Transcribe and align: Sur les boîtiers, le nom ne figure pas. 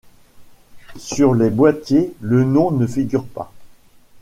Sur 0.97 1.35
les 1.35 1.51
boîtiers, 1.51 2.15
le 2.21 2.43
nom 2.43 2.71
ne 2.71 2.87
figure 2.87 3.23
pas. 3.27 3.53